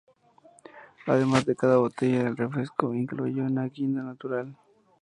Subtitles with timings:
[1.05, 4.57] Además, cada botella del refresco incluye una guinda natural.